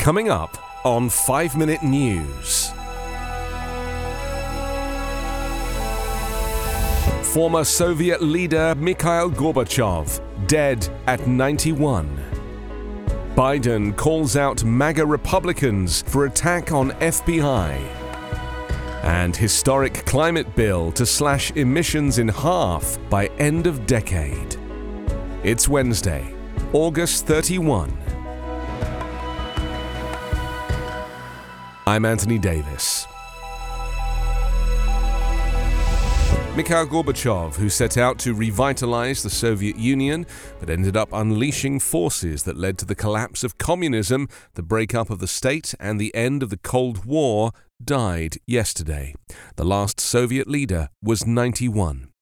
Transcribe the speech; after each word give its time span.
Coming 0.00 0.30
up 0.30 0.56
on 0.86 1.10
5 1.10 1.58
Minute 1.58 1.82
News. 1.82 2.70
Former 7.34 7.64
Soviet 7.64 8.22
leader 8.22 8.74
Mikhail 8.76 9.30
Gorbachev, 9.30 10.18
dead 10.46 10.88
at 11.06 11.26
91. 11.26 12.18
Biden 13.34 13.94
calls 13.94 14.36
out 14.36 14.64
MAGA 14.64 15.04
Republicans 15.04 16.00
for 16.00 16.24
attack 16.24 16.72
on 16.72 16.92
FBI. 16.92 17.76
And 19.02 19.36
historic 19.36 20.06
climate 20.06 20.56
bill 20.56 20.92
to 20.92 21.04
slash 21.04 21.50
emissions 21.50 22.16
in 22.16 22.28
half 22.28 22.98
by 23.10 23.26
end 23.38 23.66
of 23.66 23.84
decade. 23.84 24.56
It's 25.44 25.68
Wednesday, 25.68 26.34
August 26.72 27.26
31. 27.26 27.99
I'm 31.90 32.04
Anthony 32.04 32.38
Davis. 32.38 33.04
Mikhail 36.54 36.86
Gorbachev, 36.86 37.56
who 37.56 37.68
set 37.68 37.98
out 37.98 38.16
to 38.20 38.32
revitalize 38.32 39.24
the 39.24 39.28
Soviet 39.28 39.76
Union 39.76 40.24
but 40.60 40.70
ended 40.70 40.96
up 40.96 41.08
unleashing 41.12 41.80
forces 41.80 42.44
that 42.44 42.56
led 42.56 42.78
to 42.78 42.84
the 42.84 42.94
collapse 42.94 43.42
of 43.42 43.58
communism, 43.58 44.28
the 44.54 44.62
breakup 44.62 45.10
of 45.10 45.18
the 45.18 45.26
state, 45.26 45.74
and 45.80 46.00
the 46.00 46.14
end 46.14 46.44
of 46.44 46.50
the 46.50 46.58
Cold 46.58 47.04
War, 47.04 47.50
died 47.84 48.36
yesterday. 48.46 49.12
The 49.56 49.64
last 49.64 49.98
Soviet 49.98 50.46
leader 50.46 50.90
was 51.02 51.26
91. 51.26 52.12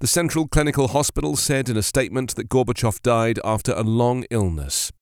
The 0.00 0.06
Central 0.06 0.46
Clinical 0.48 0.88
Hospital 0.88 1.36
said 1.36 1.70
in 1.70 1.78
a 1.78 1.82
statement 1.82 2.34
that 2.34 2.50
Gorbachev 2.50 3.00
died 3.00 3.40
after 3.42 3.72
a 3.72 3.82
long 3.82 4.26
illness. 4.30 4.92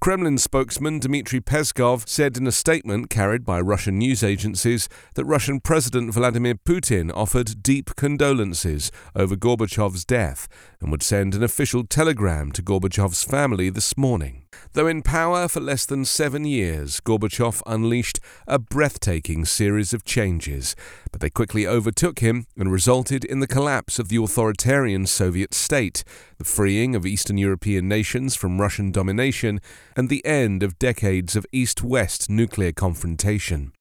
Kremlin 0.00 0.38
spokesman 0.38 0.98
Dmitry 0.98 1.40
Peskov 1.40 2.08
said 2.08 2.38
in 2.38 2.46
a 2.46 2.52
statement 2.52 3.10
carried 3.10 3.44
by 3.44 3.60
Russian 3.60 3.98
news 3.98 4.24
agencies 4.24 4.88
that 5.14 5.26
Russian 5.26 5.60
President 5.60 6.14
Vladimir 6.14 6.54
Putin 6.54 7.10
offered 7.14 7.62
deep 7.62 7.94
condolences 7.96 8.90
over 9.14 9.36
Gorbachev's 9.36 10.06
death 10.06 10.48
and 10.80 10.90
would 10.90 11.02
send 11.02 11.34
an 11.34 11.42
official 11.42 11.84
telegram 11.84 12.50
to 12.52 12.62
Gorbachev's 12.62 13.24
family 13.24 13.68
this 13.68 13.96
morning. 13.98 14.44
Though 14.72 14.86
in 14.86 15.02
power 15.02 15.48
for 15.48 15.58
less 15.58 15.84
than 15.84 16.04
seven 16.04 16.44
years, 16.44 17.00
Gorbachev 17.00 17.60
unleashed 17.66 18.20
a 18.46 18.60
breathtaking 18.60 19.44
series 19.44 19.92
of 19.92 20.04
changes, 20.04 20.76
but 21.10 21.20
they 21.20 21.28
quickly 21.28 21.66
overtook 21.66 22.20
him 22.20 22.46
and 22.56 22.70
resulted 22.70 23.24
in 23.24 23.40
the 23.40 23.48
collapse 23.48 23.98
of 23.98 24.08
the 24.08 24.22
authoritarian 24.22 25.06
Soviet 25.06 25.54
state, 25.54 26.04
the 26.38 26.44
freeing 26.44 26.94
of 26.94 27.04
Eastern 27.04 27.36
European 27.36 27.88
nations 27.88 28.36
from 28.36 28.60
Russian 28.60 28.92
domination, 28.92 29.60
and 29.96 30.08
the 30.08 30.24
end 30.24 30.62
of 30.62 30.78
decades 30.78 31.34
of 31.34 31.46
East 31.50 31.82
West 31.82 32.30
nuclear 32.30 32.70
confrontation. 32.70 33.72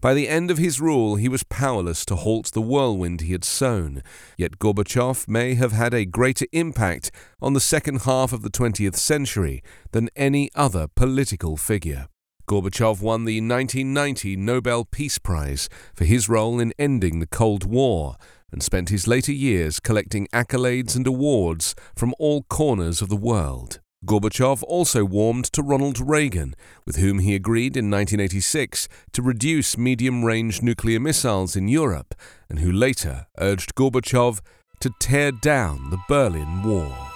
By 0.00 0.14
the 0.14 0.28
end 0.28 0.52
of 0.52 0.58
his 0.58 0.80
rule, 0.80 1.16
he 1.16 1.28
was 1.28 1.42
powerless 1.42 2.04
to 2.06 2.14
halt 2.16 2.52
the 2.52 2.62
whirlwind 2.62 3.22
he 3.22 3.32
had 3.32 3.44
sown. 3.44 4.02
Yet 4.36 4.58
Gorbachev 4.60 5.26
may 5.26 5.54
have 5.54 5.72
had 5.72 5.92
a 5.92 6.04
greater 6.04 6.46
impact 6.52 7.10
on 7.42 7.54
the 7.54 7.60
second 7.60 8.02
half 8.02 8.32
of 8.32 8.42
the 8.42 8.50
20th 8.50 8.94
century 8.94 9.62
than 9.90 10.08
any 10.14 10.48
other 10.54 10.86
political 10.94 11.56
figure. 11.56 12.06
Gorbachev 12.46 13.02
won 13.02 13.24
the 13.24 13.40
1990 13.40 14.36
Nobel 14.36 14.84
Peace 14.84 15.18
Prize 15.18 15.68
for 15.92 16.04
his 16.04 16.28
role 16.28 16.60
in 16.60 16.72
ending 16.78 17.18
the 17.18 17.26
Cold 17.26 17.64
War 17.64 18.14
and 18.52 18.62
spent 18.62 18.90
his 18.90 19.08
later 19.08 19.32
years 19.32 19.80
collecting 19.80 20.28
accolades 20.32 20.94
and 20.94 21.06
awards 21.06 21.74
from 21.96 22.14
all 22.20 22.44
corners 22.44 23.02
of 23.02 23.08
the 23.08 23.16
world. 23.16 23.80
Gorbachev 24.06 24.62
also 24.62 25.04
warmed 25.04 25.46
to 25.46 25.62
Ronald 25.62 25.98
Reagan, 26.00 26.54
with 26.84 26.96
whom 26.96 27.18
he 27.18 27.34
agreed 27.34 27.76
in 27.76 27.90
1986 27.90 28.88
to 29.12 29.22
reduce 29.22 29.76
medium 29.76 30.24
range 30.24 30.62
nuclear 30.62 31.00
missiles 31.00 31.56
in 31.56 31.68
Europe, 31.68 32.14
and 32.48 32.60
who 32.60 32.70
later 32.70 33.26
urged 33.38 33.74
Gorbachev 33.74 34.40
to 34.80 34.90
tear 35.00 35.32
down 35.32 35.90
the 35.90 35.98
Berlin 36.08 36.62
Wall. 36.62 37.15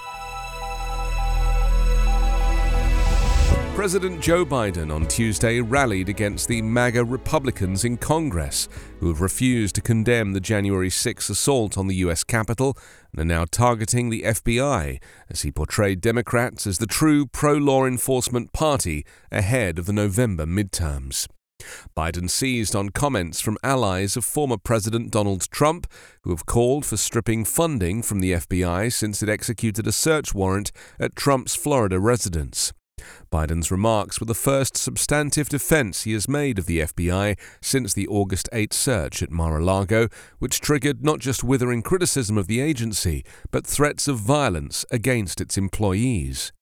President 3.80 4.20
Joe 4.20 4.44
Biden 4.44 4.94
on 4.94 5.06
Tuesday 5.06 5.58
rallied 5.58 6.10
against 6.10 6.48
the 6.48 6.60
MAGA 6.60 7.02
Republicans 7.02 7.82
in 7.82 7.96
Congress, 7.96 8.68
who 8.98 9.08
have 9.08 9.22
refused 9.22 9.74
to 9.74 9.80
condemn 9.80 10.34
the 10.34 10.38
January 10.38 10.90
6 10.90 11.30
assault 11.30 11.78
on 11.78 11.86
the 11.86 11.94
U.S. 11.94 12.22
Capitol 12.22 12.76
and 13.10 13.22
are 13.22 13.24
now 13.24 13.46
targeting 13.50 14.10
the 14.10 14.24
FBI, 14.24 15.00
as 15.30 15.40
he 15.40 15.50
portrayed 15.50 16.02
Democrats 16.02 16.66
as 16.66 16.76
the 16.76 16.86
true 16.86 17.24
pro 17.24 17.54
law 17.54 17.86
enforcement 17.86 18.52
party 18.52 19.02
ahead 19.32 19.78
of 19.78 19.86
the 19.86 19.94
November 19.94 20.44
midterms. 20.44 21.26
Biden 21.96 22.28
seized 22.28 22.76
on 22.76 22.90
comments 22.90 23.40
from 23.40 23.56
allies 23.62 24.14
of 24.14 24.26
former 24.26 24.58
President 24.58 25.10
Donald 25.10 25.50
Trump, 25.50 25.86
who 26.20 26.30
have 26.32 26.44
called 26.44 26.84
for 26.84 26.98
stripping 26.98 27.46
funding 27.46 28.02
from 28.02 28.20
the 28.20 28.32
FBI 28.32 28.92
since 28.92 29.22
it 29.22 29.30
executed 29.30 29.86
a 29.86 29.92
search 29.92 30.34
warrant 30.34 30.70
at 30.98 31.16
Trump's 31.16 31.56
Florida 31.56 31.98
residence. 31.98 32.74
Biden's 33.32 33.70
remarks 33.70 34.20
were 34.20 34.26
the 34.26 34.34
first 34.34 34.76
substantive 34.76 35.48
defense 35.48 36.02
he 36.02 36.12
has 36.12 36.28
made 36.28 36.58
of 36.58 36.66
the 36.66 36.80
FBI 36.80 37.38
since 37.60 37.94
the 37.94 38.08
August 38.08 38.48
8 38.52 38.72
search 38.72 39.22
at 39.22 39.30
Mar 39.30 39.58
a 39.58 39.64
Lago, 39.64 40.08
which 40.38 40.60
triggered 40.60 41.04
not 41.04 41.18
just 41.20 41.44
withering 41.44 41.82
criticism 41.82 42.36
of 42.38 42.46
the 42.46 42.60
agency, 42.60 43.24
but 43.50 43.66
threats 43.66 44.08
of 44.08 44.18
violence 44.18 44.84
against 44.90 45.40
its 45.40 45.56
employees. 45.56 46.52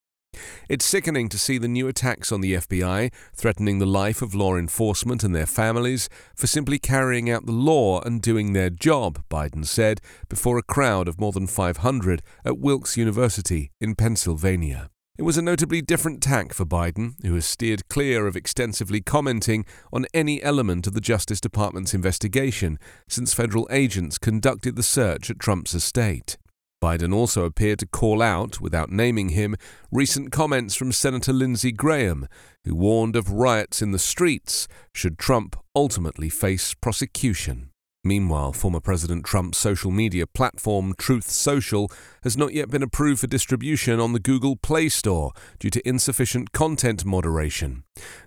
It's 0.68 0.84
sickening 0.84 1.28
to 1.30 1.38
see 1.38 1.58
the 1.58 1.68
new 1.68 1.88
attacks 1.88 2.30
on 2.30 2.40
the 2.40 2.54
FBI, 2.54 3.12
threatening 3.34 3.78
the 3.78 3.86
life 3.86 4.22
of 4.22 4.34
law 4.34 4.56
enforcement 4.56 5.24
and 5.24 5.34
their 5.34 5.46
families 5.46 6.08
for 6.34 6.46
simply 6.46 6.78
carrying 6.78 7.30
out 7.30 7.46
the 7.46 7.52
law 7.52 8.00
and 8.02 8.20
doing 8.20 8.52
their 8.52 8.70
job, 8.70 9.24
Biden 9.30 9.66
said 9.66 10.00
before 10.28 10.58
a 10.58 10.62
crowd 10.62 11.08
of 11.08 11.20
more 11.20 11.32
than 11.32 11.46
500 11.46 12.22
at 12.44 12.58
Wilkes 12.58 12.96
University 12.96 13.70
in 13.80 13.94
Pennsylvania. 13.94 14.90
It 15.18 15.24
was 15.24 15.36
a 15.36 15.42
notably 15.42 15.82
different 15.82 16.22
tack 16.22 16.52
for 16.52 16.64
Biden, 16.64 17.14
who 17.26 17.34
has 17.34 17.44
steered 17.44 17.88
clear 17.88 18.28
of 18.28 18.36
extensively 18.36 19.00
commenting 19.00 19.66
on 19.92 20.06
any 20.14 20.40
element 20.44 20.86
of 20.86 20.94
the 20.94 21.00
Justice 21.00 21.40
Department's 21.40 21.92
investigation 21.92 22.78
since 23.08 23.34
federal 23.34 23.66
agents 23.68 24.16
conducted 24.16 24.76
the 24.76 24.82
search 24.84 25.28
at 25.28 25.40
Trump's 25.40 25.74
estate. 25.74 26.38
Biden 26.80 27.12
also 27.12 27.44
appeared 27.44 27.80
to 27.80 27.86
call 27.86 28.22
out, 28.22 28.60
without 28.60 28.92
naming 28.92 29.30
him, 29.30 29.56
recent 29.90 30.30
comments 30.30 30.76
from 30.76 30.92
Senator 30.92 31.32
Lindsey 31.32 31.72
Graham, 31.72 32.28
who 32.62 32.76
warned 32.76 33.16
of 33.16 33.32
riots 33.32 33.82
in 33.82 33.90
the 33.90 33.98
streets 33.98 34.68
should 34.94 35.18
Trump 35.18 35.56
ultimately 35.74 36.28
face 36.28 36.74
prosecution. 36.74 37.70
Meanwhile, 38.08 38.54
former 38.54 38.80
President 38.80 39.26
Trump's 39.26 39.58
social 39.58 39.90
media 39.90 40.26
platform 40.26 40.94
Truth 40.96 41.30
Social 41.30 41.90
has 42.22 42.38
not 42.38 42.54
yet 42.54 42.70
been 42.70 42.82
approved 42.82 43.20
for 43.20 43.26
distribution 43.26 44.00
on 44.00 44.14
the 44.14 44.18
Google 44.18 44.56
Play 44.56 44.88
Store 44.88 45.32
due 45.58 45.68
to 45.68 45.86
insufficient 45.86 46.52
content 46.52 47.04
moderation. 47.04 47.84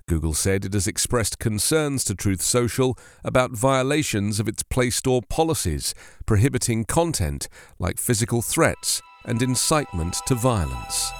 Google 0.07 0.35
said 0.35 0.65
it 0.65 0.73
has 0.73 0.85
expressed 0.85 1.39
concerns 1.39 2.03
to 2.03 2.13
Truth 2.13 2.43
Social 2.43 2.95
about 3.23 3.53
violations 3.53 4.39
of 4.39 4.47
its 4.47 4.61
Play 4.61 4.91
Store 4.91 5.23
policies, 5.27 5.95
prohibiting 6.27 6.85
content 6.85 7.49
like 7.79 7.97
physical 7.97 8.43
threats 8.43 9.01
and 9.25 9.41
incitement 9.41 10.15
to 10.27 10.35
violence. 10.35 11.11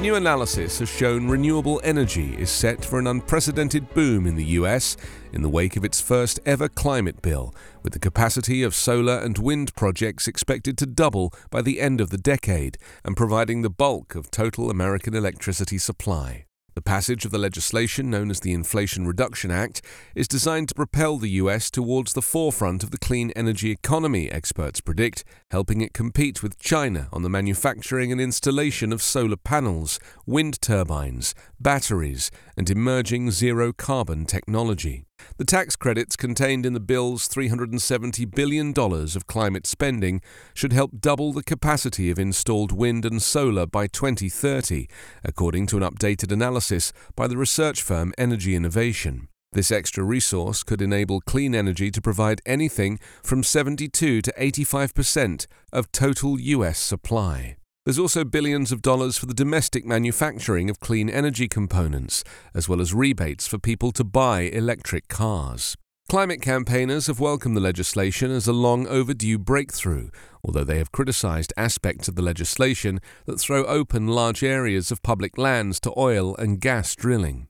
New 0.00 0.14
analysis 0.14 0.78
has 0.78 0.88
shown 0.88 1.28
renewable 1.28 1.78
energy 1.84 2.34
is 2.38 2.48
set 2.48 2.82
for 2.82 2.98
an 2.98 3.06
unprecedented 3.06 3.92
boom 3.92 4.26
in 4.26 4.34
the 4.34 4.56
US 4.56 4.96
in 5.30 5.42
the 5.42 5.48
wake 5.50 5.76
of 5.76 5.84
its 5.84 6.00
first 6.00 6.40
ever 6.46 6.70
climate 6.70 7.20
bill, 7.20 7.54
with 7.82 7.92
the 7.92 7.98
capacity 7.98 8.62
of 8.62 8.74
solar 8.74 9.18
and 9.18 9.36
wind 9.36 9.74
projects 9.74 10.26
expected 10.26 10.78
to 10.78 10.86
double 10.86 11.34
by 11.50 11.60
the 11.60 11.82
end 11.82 12.00
of 12.00 12.08
the 12.08 12.16
decade 12.16 12.78
and 13.04 13.14
providing 13.14 13.60
the 13.60 13.68
bulk 13.68 14.14
of 14.14 14.30
total 14.30 14.70
American 14.70 15.14
electricity 15.14 15.76
supply. 15.76 16.46
The 16.80 16.84
passage 16.84 17.26
of 17.26 17.30
the 17.30 17.36
legislation 17.36 18.08
known 18.08 18.30
as 18.30 18.40
the 18.40 18.54
Inflation 18.54 19.06
Reduction 19.06 19.50
Act 19.50 19.82
is 20.14 20.26
designed 20.26 20.70
to 20.70 20.74
propel 20.74 21.18
the 21.18 21.28
US 21.42 21.70
towards 21.70 22.14
the 22.14 22.22
forefront 22.22 22.82
of 22.82 22.90
the 22.90 22.96
clean 22.96 23.32
energy 23.36 23.70
economy, 23.70 24.30
experts 24.30 24.80
predict, 24.80 25.22
helping 25.50 25.82
it 25.82 25.92
compete 25.92 26.42
with 26.42 26.58
China 26.58 27.08
on 27.12 27.20
the 27.20 27.28
manufacturing 27.28 28.10
and 28.10 28.18
installation 28.18 28.94
of 28.94 29.02
solar 29.02 29.36
panels, 29.36 30.00
wind 30.24 30.58
turbines, 30.62 31.34
batteries, 31.60 32.30
and 32.56 32.70
emerging 32.70 33.30
zero 33.30 33.74
carbon 33.74 34.24
technology. 34.24 35.04
The 35.36 35.44
tax 35.44 35.76
credits 35.76 36.16
contained 36.16 36.66
in 36.66 36.72
the 36.72 36.80
bill's 36.80 37.28
$370 37.28 38.34
billion 38.34 38.72
of 38.76 39.26
climate 39.26 39.66
spending 39.66 40.20
should 40.54 40.72
help 40.72 41.00
double 41.00 41.32
the 41.32 41.42
capacity 41.42 42.10
of 42.10 42.18
installed 42.18 42.72
wind 42.72 43.04
and 43.04 43.22
solar 43.22 43.66
by 43.66 43.86
2030, 43.86 44.88
according 45.24 45.66
to 45.66 45.76
an 45.76 45.82
updated 45.82 46.32
analysis 46.32 46.92
by 47.16 47.26
the 47.26 47.36
research 47.36 47.82
firm 47.82 48.12
Energy 48.18 48.54
Innovation. 48.54 49.28
This 49.52 49.72
extra 49.72 50.04
resource 50.04 50.62
could 50.62 50.80
enable 50.80 51.20
clean 51.20 51.54
energy 51.54 51.90
to 51.90 52.00
provide 52.00 52.40
anything 52.46 53.00
from 53.22 53.42
72 53.42 54.22
to 54.22 54.32
85% 54.32 55.46
of 55.72 55.90
total 55.90 56.38
US 56.38 56.78
supply. 56.78 57.56
There's 57.86 57.98
also 57.98 58.24
billions 58.24 58.72
of 58.72 58.82
dollars 58.82 59.16
for 59.16 59.24
the 59.24 59.32
domestic 59.32 59.86
manufacturing 59.86 60.68
of 60.68 60.80
clean 60.80 61.08
energy 61.08 61.48
components, 61.48 62.22
as 62.54 62.68
well 62.68 62.78
as 62.78 62.92
rebates 62.92 63.46
for 63.46 63.58
people 63.58 63.90
to 63.92 64.04
buy 64.04 64.42
electric 64.42 65.08
cars. 65.08 65.76
Climate 66.10 66.42
campaigners 66.42 67.06
have 67.06 67.20
welcomed 67.20 67.56
the 67.56 67.60
legislation 67.60 68.30
as 68.30 68.46
a 68.46 68.52
long 68.52 68.86
overdue 68.86 69.38
breakthrough, 69.38 70.10
although 70.44 70.64
they 70.64 70.76
have 70.76 70.92
criticised 70.92 71.54
aspects 71.56 72.06
of 72.06 72.16
the 72.16 72.22
legislation 72.22 73.00
that 73.24 73.40
throw 73.40 73.64
open 73.64 74.08
large 74.08 74.42
areas 74.42 74.90
of 74.90 75.02
public 75.02 75.38
lands 75.38 75.80
to 75.80 75.92
oil 75.96 76.36
and 76.36 76.60
gas 76.60 76.94
drilling. 76.94 77.46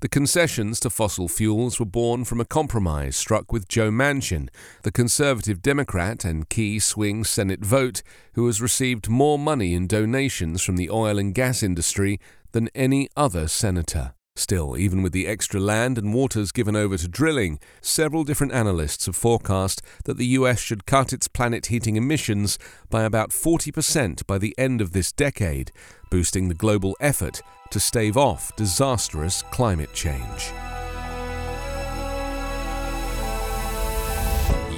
The 0.00 0.08
concessions 0.08 0.80
to 0.80 0.88
fossil 0.88 1.28
fuels 1.28 1.78
were 1.78 1.84
born 1.84 2.24
from 2.24 2.40
a 2.40 2.46
compromise 2.46 3.16
struck 3.16 3.52
with 3.52 3.68
Joe 3.68 3.90
Manchin, 3.90 4.48
the 4.82 4.90
conservative 4.90 5.60
Democrat 5.60 6.24
and 6.24 6.48
key 6.48 6.78
swing 6.78 7.22
Senate 7.22 7.62
vote, 7.62 8.02
who 8.32 8.46
has 8.46 8.62
received 8.62 9.10
more 9.10 9.38
money 9.38 9.74
in 9.74 9.86
donations 9.86 10.62
from 10.62 10.76
the 10.76 10.88
oil 10.88 11.18
and 11.18 11.34
gas 11.34 11.62
industry 11.62 12.18
than 12.52 12.70
any 12.74 13.10
other 13.14 13.46
senator. 13.46 14.14
Still, 14.36 14.74
even 14.78 15.02
with 15.02 15.12
the 15.12 15.26
extra 15.26 15.60
land 15.60 15.98
and 15.98 16.14
waters 16.14 16.50
given 16.50 16.74
over 16.74 16.96
to 16.96 17.06
drilling, 17.06 17.58
several 17.82 18.24
different 18.24 18.54
analysts 18.54 19.04
have 19.04 19.16
forecast 19.16 19.82
that 20.06 20.16
the 20.16 20.28
US 20.28 20.60
should 20.60 20.86
cut 20.86 21.12
its 21.12 21.28
planet 21.28 21.66
heating 21.66 21.96
emissions 21.96 22.58
by 22.88 23.02
about 23.02 23.32
40% 23.32 24.26
by 24.26 24.38
the 24.38 24.54
end 24.56 24.80
of 24.80 24.92
this 24.92 25.12
decade, 25.12 25.72
boosting 26.10 26.48
the 26.48 26.54
global 26.54 26.96
effort 27.00 27.42
to 27.70 27.80
stave 27.80 28.16
off 28.16 28.54
disastrous 28.56 29.42
climate 29.42 29.92
change. 29.92 30.52